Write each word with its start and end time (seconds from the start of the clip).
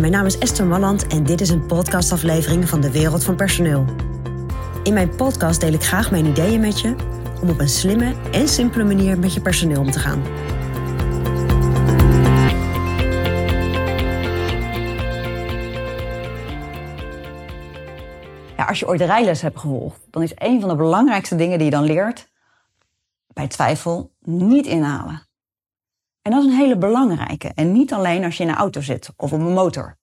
Mijn 0.00 0.12
naam 0.12 0.26
is 0.26 0.38
Esther 0.38 0.66
Malland 0.66 1.06
en 1.06 1.24
dit 1.24 1.40
is 1.40 1.48
een 1.48 1.66
podcastaflevering 1.66 2.68
van 2.68 2.80
de 2.80 2.90
Wereld 2.90 3.24
van 3.24 3.36
Personeel. 3.36 3.84
In 4.82 4.92
mijn 4.92 5.16
podcast 5.16 5.60
deel 5.60 5.72
ik 5.72 5.82
graag 5.82 6.10
mijn 6.10 6.26
ideeën 6.26 6.60
met 6.60 6.80
je 6.80 6.94
om 7.42 7.48
op 7.48 7.60
een 7.60 7.68
slimme 7.68 8.14
en 8.30 8.48
simpele 8.48 8.84
manier 8.84 9.18
met 9.18 9.34
je 9.34 9.40
personeel 9.40 9.80
om 9.80 9.90
te 9.90 9.98
gaan. 9.98 10.22
Ja, 18.56 18.64
als 18.64 18.78
je 18.78 18.86
ooit 18.86 18.98
de 18.98 19.04
rijles 19.04 19.40
hebt 19.40 19.58
gevolgd, 19.58 20.00
dan 20.10 20.22
is 20.22 20.32
een 20.34 20.60
van 20.60 20.68
de 20.68 20.76
belangrijkste 20.76 21.36
dingen 21.36 21.58
die 21.58 21.64
je 21.64 21.72
dan 21.72 21.84
leert, 21.84 22.28
bij 23.32 23.48
twijfel 23.48 24.12
niet 24.20 24.66
inhalen. 24.66 25.31
En 26.22 26.30
dat 26.30 26.44
is 26.44 26.50
een 26.50 26.58
hele 26.58 26.78
belangrijke. 26.78 27.52
En 27.54 27.72
niet 27.72 27.92
alleen 27.92 28.24
als 28.24 28.36
je 28.36 28.42
in 28.42 28.48
een 28.48 28.54
auto 28.54 28.80
zit 28.80 29.10
of 29.16 29.32
op 29.32 29.40
een 29.40 29.52
motor. 29.52 29.98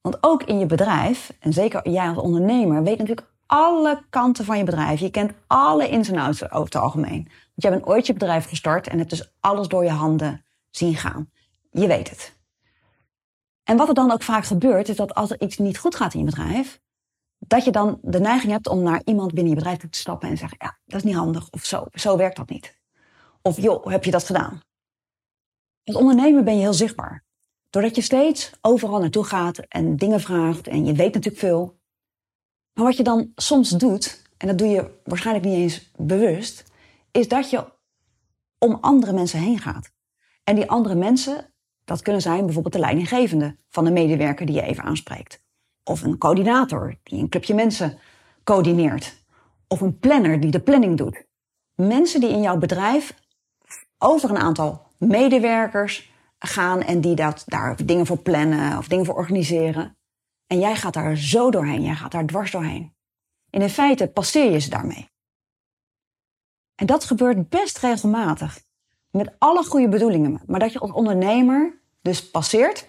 Want 0.00 0.18
ook 0.20 0.42
in 0.42 0.58
je 0.58 0.66
bedrijf, 0.66 1.32
en 1.40 1.52
zeker 1.52 1.90
jij 1.90 2.08
als 2.08 2.18
ondernemer, 2.18 2.82
weet 2.82 2.98
natuurlijk 2.98 3.34
alle 3.46 4.04
kanten 4.10 4.44
van 4.44 4.58
je 4.58 4.64
bedrijf. 4.64 5.00
Je 5.00 5.10
kent 5.10 5.32
alle 5.46 5.88
ins 5.88 6.08
en 6.08 6.18
outs 6.18 6.50
over 6.50 6.64
het 6.64 6.74
algemeen. 6.74 7.22
Want 7.24 7.52
jij 7.54 7.70
bent 7.70 7.86
ooit 7.86 8.06
je 8.06 8.12
bedrijf 8.12 8.48
gestart 8.48 8.88
en 8.88 8.98
hebt 8.98 9.10
dus 9.10 9.32
alles 9.40 9.68
door 9.68 9.84
je 9.84 9.90
handen 9.90 10.44
zien 10.70 10.96
gaan. 10.96 11.30
Je 11.70 11.86
weet 11.86 12.10
het. 12.10 12.38
En 13.64 13.76
wat 13.76 13.88
er 13.88 13.94
dan 13.94 14.10
ook 14.10 14.22
vaak 14.22 14.44
gebeurt, 14.44 14.88
is 14.88 14.96
dat 14.96 15.14
als 15.14 15.30
er 15.30 15.40
iets 15.40 15.58
niet 15.58 15.78
goed 15.78 15.94
gaat 15.94 16.14
in 16.14 16.20
je 16.20 16.26
bedrijf, 16.26 16.80
dat 17.38 17.64
je 17.64 17.70
dan 17.70 17.98
de 18.02 18.20
neiging 18.20 18.52
hebt 18.52 18.68
om 18.68 18.82
naar 18.82 19.02
iemand 19.04 19.32
binnen 19.32 19.52
je 19.52 19.58
bedrijf 19.58 19.78
toe 19.78 19.90
te 19.90 19.98
stappen 19.98 20.28
en 20.28 20.36
zeggen, 20.36 20.58
ja, 20.60 20.78
dat 20.84 20.98
is 20.98 21.04
niet 21.04 21.14
handig, 21.14 21.50
of 21.50 21.64
zo, 21.64 21.86
zo 21.92 22.16
werkt 22.16 22.36
dat 22.36 22.48
niet. 22.48 22.78
Of 23.42 23.60
joh, 23.60 23.86
heb 23.86 24.04
je 24.04 24.10
dat 24.10 24.24
gedaan? 24.24 24.60
Als 25.86 25.96
ondernemer 25.96 26.42
ben 26.42 26.54
je 26.54 26.60
heel 26.60 26.74
zichtbaar. 26.74 27.24
Doordat 27.70 27.94
je 27.94 28.02
steeds 28.02 28.52
overal 28.60 29.00
naartoe 29.00 29.24
gaat 29.24 29.58
en 29.58 29.96
dingen 29.96 30.20
vraagt 30.20 30.66
en 30.66 30.84
je 30.84 30.92
weet 30.92 31.14
natuurlijk 31.14 31.42
veel. 31.42 31.78
Maar 32.72 32.84
wat 32.84 32.96
je 32.96 33.02
dan 33.02 33.32
soms 33.34 33.70
doet, 33.70 34.22
en 34.36 34.46
dat 34.46 34.58
doe 34.58 34.68
je 34.68 35.00
waarschijnlijk 35.04 35.46
niet 35.46 35.56
eens 35.56 35.90
bewust, 35.96 36.64
is 37.10 37.28
dat 37.28 37.50
je 37.50 37.64
om 38.58 38.78
andere 38.80 39.12
mensen 39.12 39.38
heen 39.38 39.58
gaat. 39.58 39.90
En 40.44 40.54
die 40.54 40.70
andere 40.70 40.94
mensen, 40.94 41.54
dat 41.84 42.02
kunnen 42.02 42.22
zijn 42.22 42.44
bijvoorbeeld 42.44 42.74
de 42.74 42.80
leidinggevende 42.80 43.56
van 43.68 43.84
de 43.84 43.90
medewerker 43.90 44.46
die 44.46 44.54
je 44.54 44.62
even 44.62 44.84
aanspreekt. 44.84 45.44
Of 45.84 46.02
een 46.02 46.18
coördinator 46.18 46.98
die 47.02 47.20
een 47.20 47.28
clubje 47.28 47.54
mensen 47.54 47.98
coördineert. 48.44 49.24
Of 49.68 49.80
een 49.80 49.98
planner 49.98 50.40
die 50.40 50.50
de 50.50 50.60
planning 50.60 50.96
doet. 50.96 51.26
Mensen 51.74 52.20
die 52.20 52.30
in 52.30 52.40
jouw 52.40 52.58
bedrijf 52.58 53.14
over 53.98 54.30
een 54.30 54.38
aantal 54.38 54.85
medewerkers 54.98 56.12
gaan 56.38 56.82
en 56.82 57.00
die 57.00 57.14
dat, 57.14 57.42
daar 57.46 57.86
dingen 57.86 58.06
voor 58.06 58.18
plannen 58.18 58.78
of 58.78 58.88
dingen 58.88 59.04
voor 59.04 59.14
organiseren. 59.14 59.96
En 60.46 60.58
jij 60.58 60.76
gaat 60.76 60.94
daar 60.94 61.16
zo 61.16 61.50
doorheen, 61.50 61.82
jij 61.82 61.94
gaat 61.94 62.12
daar 62.12 62.26
dwars 62.26 62.50
doorheen. 62.50 62.94
En 63.50 63.62
in 63.62 63.70
feite 63.70 64.08
passeer 64.08 64.52
je 64.52 64.58
ze 64.58 64.70
daarmee. 64.70 65.08
En 66.74 66.86
dat 66.86 67.04
gebeurt 67.04 67.48
best 67.48 67.78
regelmatig. 67.78 68.64
Met 69.10 69.34
alle 69.38 69.64
goede 69.64 69.88
bedoelingen. 69.88 70.42
Maar 70.46 70.60
dat 70.60 70.72
je 70.72 70.78
als 70.78 70.90
ondernemer 70.90 71.80
dus 72.02 72.30
passeert 72.30 72.88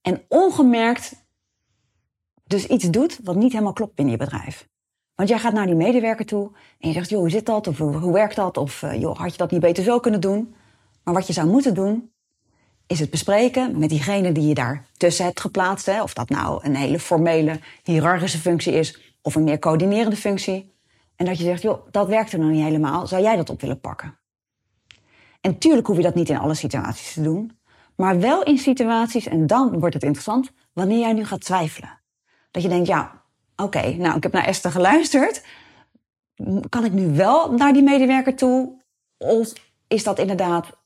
en 0.00 0.24
ongemerkt 0.28 1.24
dus 2.44 2.66
iets 2.66 2.90
doet 2.90 3.18
wat 3.22 3.36
niet 3.36 3.52
helemaal 3.52 3.72
klopt 3.72 3.94
binnen 3.94 4.14
je 4.14 4.24
bedrijf. 4.24 4.68
Want 5.14 5.28
jij 5.28 5.38
gaat 5.38 5.52
naar 5.52 5.66
die 5.66 5.74
medewerker 5.74 6.26
toe 6.26 6.50
en 6.78 6.88
je 6.88 6.94
zegt, 6.94 7.10
joh, 7.10 7.20
hoe 7.20 7.30
zit 7.30 7.46
dat? 7.46 7.66
Of 7.66 7.78
hoe 7.78 8.12
werkt 8.12 8.36
dat? 8.36 8.56
Of 8.56 8.82
uh, 8.82 9.00
joh, 9.00 9.18
had 9.18 9.32
je 9.32 9.38
dat 9.38 9.50
niet 9.50 9.60
beter 9.60 9.84
zo 9.84 9.98
kunnen 9.98 10.20
doen? 10.20 10.54
Maar 11.02 11.14
wat 11.14 11.26
je 11.26 11.32
zou 11.32 11.48
moeten 11.48 11.74
doen, 11.74 12.12
is 12.86 13.00
het 13.00 13.10
bespreken 13.10 13.78
met 13.78 13.88
diegene 13.88 14.32
die 14.32 14.48
je 14.48 14.54
daar 14.54 14.86
tussen 14.96 15.24
hebt 15.24 15.40
geplaatst. 15.40 15.86
Hè? 15.86 16.02
Of 16.02 16.14
dat 16.14 16.28
nou 16.28 16.64
een 16.64 16.76
hele 16.76 16.98
formele, 16.98 17.60
hiërarchische 17.82 18.38
functie 18.38 18.72
is 18.72 19.16
of 19.22 19.34
een 19.34 19.44
meer 19.44 19.58
coördinerende 19.58 20.16
functie. 20.16 20.74
En 21.16 21.26
dat 21.26 21.38
je 21.38 21.44
zegt, 21.44 21.62
joh, 21.62 21.86
dat 21.90 22.08
werkt 22.08 22.32
er 22.32 22.38
nog 22.38 22.50
niet 22.50 22.64
helemaal. 22.64 23.06
Zou 23.06 23.22
jij 23.22 23.36
dat 23.36 23.50
op 23.50 23.60
willen 23.60 23.80
pakken? 23.80 24.18
En 25.40 25.58
tuurlijk 25.58 25.86
hoef 25.86 25.96
je 25.96 26.02
dat 26.02 26.14
niet 26.14 26.28
in 26.28 26.38
alle 26.38 26.54
situaties 26.54 27.12
te 27.12 27.22
doen. 27.22 27.58
Maar 27.96 28.20
wel 28.20 28.42
in 28.42 28.58
situaties, 28.58 29.26
en 29.26 29.46
dan 29.46 29.78
wordt 29.78 29.94
het 29.94 30.02
interessant, 30.02 30.52
wanneer 30.72 30.98
jij 30.98 31.12
nu 31.12 31.24
gaat 31.24 31.40
twijfelen. 31.40 32.00
Dat 32.50 32.62
je 32.62 32.68
denkt, 32.68 32.86
ja, 32.86 33.23
oké, 33.56 33.94
nou, 33.94 34.16
ik 34.16 34.22
heb 34.22 34.32
naar 34.32 34.44
Esther 34.44 34.70
geluisterd. 34.70 35.42
Kan 36.68 36.84
ik 36.84 36.92
nu 36.92 37.14
wel 37.14 37.52
naar 37.52 37.72
die 37.72 37.82
medewerker 37.82 38.34
toe? 38.34 38.82
Of 39.16 39.52
is 39.88 40.04
dat 40.04 40.18
inderdaad 40.18 40.76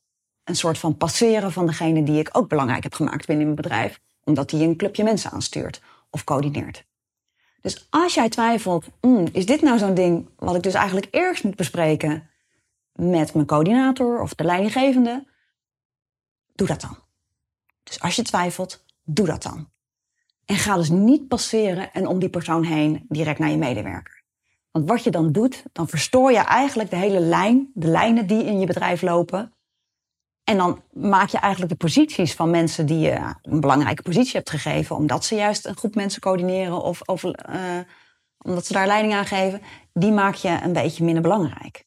een 0.45 0.56
soort 0.56 0.78
van 0.78 0.97
passeren 0.97 1.53
van 1.53 1.67
degene 1.67 2.03
die 2.03 2.19
ik 2.19 2.28
ook 2.33 2.49
belangrijk 2.49 2.83
heb 2.83 2.95
gemaakt 2.95 3.27
binnen 3.27 3.45
mijn 3.45 3.57
bedrijf, 3.57 4.01
omdat 4.25 4.51
die 4.51 4.67
een 4.67 4.77
clubje 4.77 5.05
mensen 5.05 5.31
aanstuurt 5.31 5.83
of 6.11 6.25
coördineert? 6.25 6.87
Dus 7.61 7.87
als 7.91 8.15
jij 8.15 8.28
twijfelt, 8.28 8.87
mm, 9.01 9.27
is 9.33 9.47
dit 9.47 9.62
nou 9.62 9.78
zo'n 9.78 9.95
ding 9.95 10.28
wat 10.37 10.55
ik 10.55 10.62
dus 10.62 10.75
eigenlijk 10.75 11.09
eerst 11.11 11.45
moet 11.45 11.57
bespreken 11.57 12.31
met 12.93 13.34
mijn 13.34 13.47
coördinator 13.47 14.21
of 14.21 14.34
de 14.34 14.45
leidinggevende? 14.45 15.27
Doe 16.55 16.67
dat 16.67 16.81
dan. 16.81 16.99
Dus 17.83 18.01
als 18.01 18.17
je 18.17 18.23
twijfelt, 18.23 18.84
doe 19.05 19.27
dat 19.27 19.43
dan. 19.43 19.69
En 20.48 20.56
ga 20.56 20.76
dus 20.76 20.88
niet 20.88 21.28
passeren 21.28 21.92
en 21.92 22.06
om 22.06 22.19
die 22.19 22.28
persoon 22.28 22.64
heen 22.64 23.04
direct 23.09 23.38
naar 23.38 23.50
je 23.50 23.56
medewerker. 23.56 24.25
Want 24.70 24.88
wat 24.88 25.04
je 25.04 25.10
dan 25.10 25.32
doet, 25.32 25.64
dan 25.72 25.88
verstoor 25.88 26.32
je 26.32 26.38
eigenlijk 26.38 26.91
de 26.91 26.97
hele 26.97 27.20
lijn, 27.20 27.70
de 27.75 27.86
lijnen 27.86 28.26
die 28.26 28.44
in 28.44 28.60
je 28.60 28.66
bedrijf 28.66 29.03
lopen. 29.03 29.53
En 30.44 30.56
dan 30.56 30.82
maak 30.92 31.28
je 31.28 31.38
eigenlijk 31.38 31.72
de 31.72 31.78
posities 31.78 32.34
van 32.34 32.50
mensen 32.50 32.86
die 32.86 32.98
je 32.98 33.34
een 33.42 33.60
belangrijke 33.60 34.03
positie 34.03 34.32
hebt 34.32 34.50
gegeven, 34.50 34.97
omdat 34.97 35.25
ze 35.25 35.34
juist 35.34 35.66
een 35.66 35.76
groep 35.76 35.94
mensen 35.94 36.20
coördineren 36.20 36.82
of, 36.82 37.00
of 37.00 37.25
uh, 37.25 37.32
omdat 38.38 38.66
ze 38.66 38.72
daar 38.72 38.86
leiding 38.86 39.15
aan 39.15 39.26
geven, 39.26 39.60
die 39.92 40.12
maak 40.12 40.34
je 40.34 40.59
een 40.62 40.72
beetje 40.72 41.04
minder 41.04 41.22
belangrijk. 41.22 41.86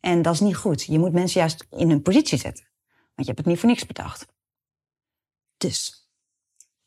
En 0.00 0.22
dat 0.22 0.34
is 0.34 0.40
niet 0.40 0.56
goed. 0.56 0.84
Je 0.84 0.98
moet 0.98 1.12
mensen 1.12 1.40
juist 1.40 1.66
in 1.70 1.90
hun 1.90 2.02
positie 2.02 2.38
zetten. 2.38 2.68
Want 2.86 3.14
je 3.14 3.24
hebt 3.24 3.38
het 3.38 3.46
niet 3.46 3.58
voor 3.58 3.68
niks 3.68 3.86
bedacht. 3.86 4.26
Dus 5.56 6.07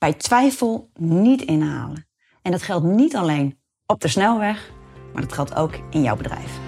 bij 0.02 0.14
twijfel 0.14 0.90
niet 0.96 1.42
inhalen. 1.42 2.08
En 2.42 2.52
dat 2.52 2.62
geldt 2.62 2.86
niet 2.86 3.16
alleen 3.16 3.60
op 3.86 4.02
de 4.02 4.08
snelweg, 4.08 4.72
maar 5.14 5.22
dat 5.22 5.34
geldt 5.34 5.56
ook 5.56 5.74
in 5.90 6.02
jouw 6.02 6.16
bedrijf. 6.16 6.60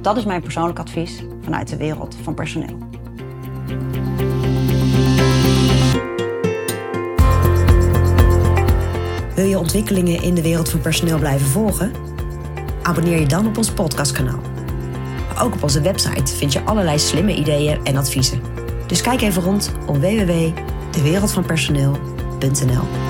Dat 0.00 0.16
is 0.16 0.24
mijn 0.24 0.42
persoonlijk 0.42 0.78
advies 0.78 1.22
vanuit 1.40 1.68
de 1.68 1.76
wereld 1.76 2.16
van 2.22 2.34
personeel. 2.34 2.78
Wil 9.34 9.44
je 9.44 9.58
ontwikkelingen 9.58 10.22
in 10.22 10.34
de 10.34 10.42
wereld 10.42 10.68
van 10.68 10.80
personeel 10.80 11.18
blijven 11.18 11.46
volgen? 11.46 11.92
Abonneer 12.82 13.20
je 13.20 13.26
dan 13.26 13.46
op 13.46 13.56
ons 13.56 13.72
podcastkanaal. 13.72 14.40
ook 15.38 15.54
op 15.54 15.62
onze 15.62 15.80
website 15.80 16.36
vind 16.36 16.52
je 16.52 16.62
allerlei 16.62 16.98
slimme 16.98 17.36
ideeën 17.36 17.84
en 17.84 17.96
adviezen. 17.96 18.42
Dus 18.86 19.00
kijk 19.00 19.20
even 19.20 19.42
rond 19.42 19.72
op 19.86 19.96
www.dewereldvanpersoneel.nl 19.96 22.19
Benson 22.40 22.70
Hill. 22.70 23.09